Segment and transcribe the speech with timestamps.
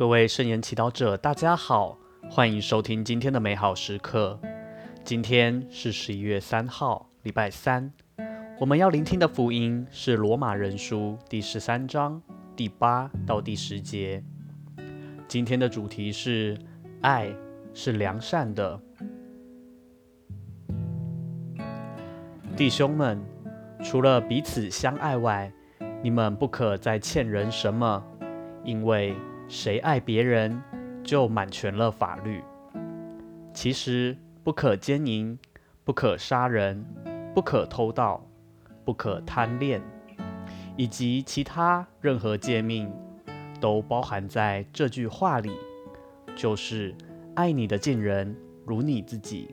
[0.00, 1.98] 各位圣言祈祷者，大家好，
[2.30, 4.40] 欢迎收听今天的美好时刻。
[5.04, 7.92] 今天是十一月三号，礼拜三。
[8.58, 12.18] 我们要聆听的福音是罗马人书第十三章
[12.56, 14.24] 第八到第十节。
[15.28, 16.56] 今天的主题是
[17.02, 17.30] 爱
[17.74, 18.80] 是良善的，
[22.56, 23.22] 弟兄们，
[23.84, 25.52] 除了彼此相爱外，
[26.02, 28.02] 你们不可再欠人什么，
[28.64, 29.14] 因为
[29.50, 30.62] 谁爱别人，
[31.02, 32.40] 就满全了法律。
[33.52, 35.36] 其实不可奸淫，
[35.82, 36.86] 不可杀人，
[37.34, 38.24] 不可偷盗，
[38.84, 39.82] 不可贪恋，
[40.76, 42.88] 以及其他任何诫命，
[43.60, 45.50] 都包含在这句话里，
[46.36, 46.94] 就是
[47.34, 49.52] 爱你的近人如你自己。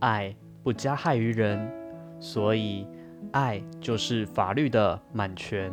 [0.00, 1.72] 爱不加害于人，
[2.20, 2.86] 所以。
[3.32, 5.72] 爱就是法律的满全。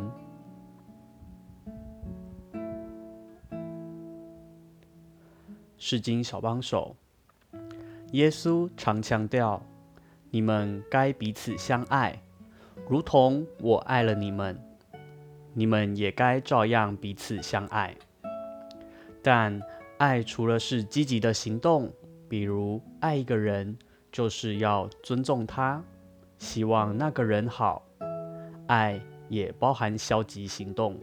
[5.86, 6.96] 诗经小帮手，
[8.12, 9.62] 耶稣常强调，
[10.30, 12.22] 你们该彼此相爱，
[12.88, 14.58] 如同我爱了你们，
[15.52, 17.94] 你们也该照样彼此相爱。
[19.22, 19.60] 但
[19.98, 21.92] 爱除了是积极的行动，
[22.30, 23.76] 比如爱一个人，
[24.10, 25.84] 就是要尊重他。
[26.38, 27.84] 希望那个人好，
[28.68, 30.98] 爱也包含消极行动，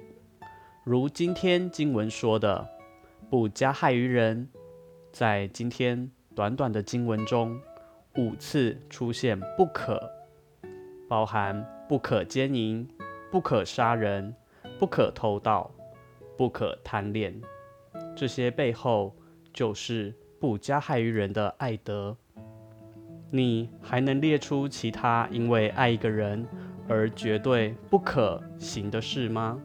[0.84, 2.68] 如今天经文说的
[3.30, 4.50] “不加害于人”。
[5.12, 7.60] 在今天短短的经文中，
[8.16, 10.02] 五次出现“不可”，
[11.10, 12.88] 包含不可奸淫、
[13.30, 14.34] 不可杀人、
[14.80, 15.70] 不可偷盗、
[16.38, 17.40] 不可贪恋。
[18.16, 19.14] 这些背后
[19.54, 22.16] 就是不加害于人的爱德。
[23.30, 26.48] 你还能列出其他因为爱一个人
[26.88, 29.60] 而绝对不可行的事吗？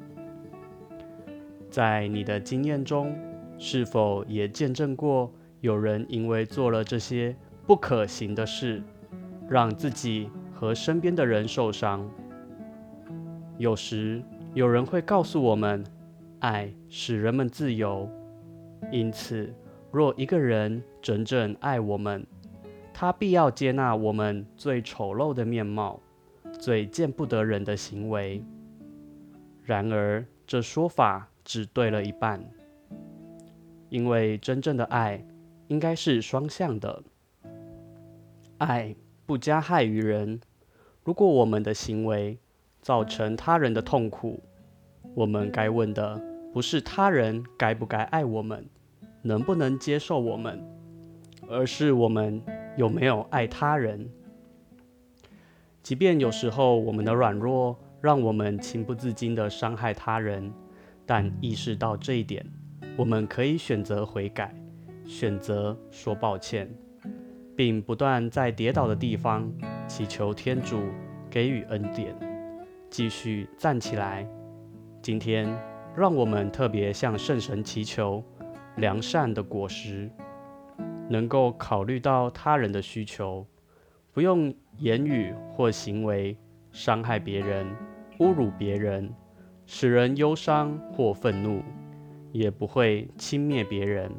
[1.71, 3.17] 在你的经验中，
[3.59, 7.35] 是否也见证过有人因为做了这些
[7.67, 8.83] 不可行的事，
[9.49, 12.09] 让自己和身边的人受伤？
[13.59, 14.23] 有时
[14.55, 15.83] 有人会告诉我们，
[16.41, 18.09] 爱使人们自由，
[18.93, 19.53] 因此
[19.91, 22.27] 若一个人真正爱我们，
[22.93, 25.99] 他必要接纳我们最丑陋的面貌，
[26.61, 28.45] 最见不得人的行为。
[29.63, 32.45] 然而，这说法只对了一半，
[33.89, 35.25] 因为真正的爱
[35.69, 37.03] 应该是双向的。
[38.59, 40.41] 爱不加害于人。
[41.05, 42.39] 如果我们的行为
[42.83, 44.43] 造成他人的痛苦，
[45.15, 46.21] 我们该问的
[46.53, 48.69] 不是他人该不该爱我们，
[49.23, 50.63] 能不能接受我们，
[51.49, 52.43] 而是我们。
[52.77, 54.07] 有没有爱他人？
[55.83, 60.53] 即便有时候我们的软弱让我们情不自禁地伤害他人，
[61.07, 62.45] 但意识到这一点，
[62.97, 64.55] 我们可以选择悔改，
[65.05, 66.67] 选择说抱歉，
[67.55, 69.53] 并不断在跌倒的地方
[69.87, 70.81] 祈求天主
[71.29, 72.17] 给予恩典，
[72.89, 74.27] 继续站起来。
[75.03, 75.47] 今天，
[75.95, 78.25] 让我们特别向圣神祈求
[78.77, 80.11] 良善的果实。
[81.09, 83.47] 能够考虑到他人的需求，
[84.11, 86.37] 不用言语或行为
[86.73, 87.67] 伤害别人、
[88.19, 89.15] 侮辱别人，
[89.67, 91.63] 使人忧伤或愤怒，
[92.37, 94.13] 也不会轻蔑别人，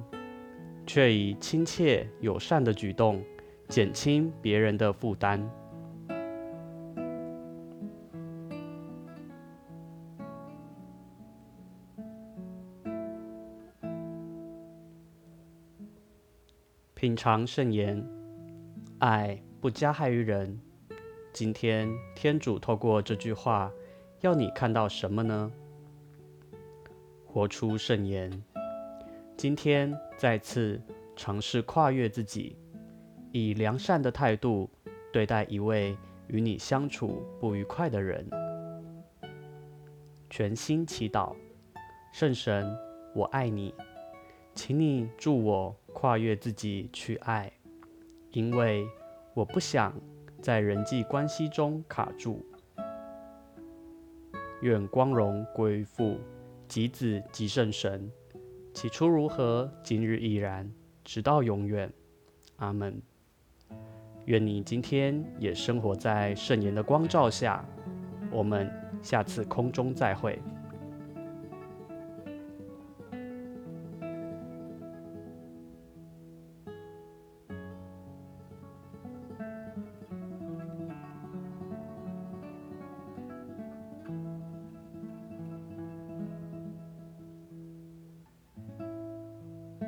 [0.88, 3.24] 却以亲切友善的举动
[3.70, 5.48] 减轻别人的负担。
[16.96, 18.04] 品尝圣言，
[18.98, 20.60] 爱不加害于人。
[21.32, 23.72] 今天天主透过这句话，
[24.22, 25.52] 要你看到什么呢？
[27.38, 28.32] 活出圣言。
[29.38, 30.82] 今天再次
[31.16, 32.58] 尝试跨越自己，
[33.32, 34.68] 以良善的态度
[35.14, 35.96] 对待一位
[36.30, 38.28] 与你相处不愉快的人。
[40.32, 41.36] 全心祈祷，
[42.12, 42.76] 圣神，
[43.14, 43.72] 我爱你，
[44.56, 45.76] 请你助我。
[45.94, 47.52] 跨越自己去爱，
[48.32, 48.84] 因为
[49.36, 49.94] 我不想
[50.42, 52.44] 在人际关系中卡住。
[54.62, 56.18] 愿光荣归父、
[56.68, 58.12] 及子、及圣神。
[58.74, 60.72] 起初如何，今日亦然，
[61.04, 61.92] 直到永远。
[62.58, 63.02] 阿门。
[64.26, 67.64] 愿你今天也生活在圣言的光照下。
[68.30, 68.70] 我们
[69.02, 70.40] 下次空中再会。